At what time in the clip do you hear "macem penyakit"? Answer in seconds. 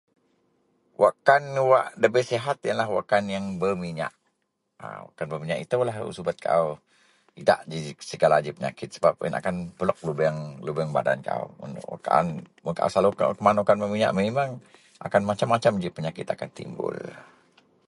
15.53-16.25